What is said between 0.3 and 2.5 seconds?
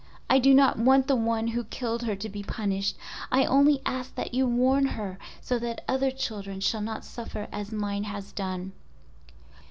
I do not want the one who killed her to be